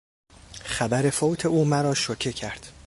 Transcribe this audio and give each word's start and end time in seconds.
خبر 0.63 1.09
فوت 1.09 1.45
او 1.45 1.65
مرا 1.65 1.93
شوکه 1.93 2.31
کرد. 2.33 2.71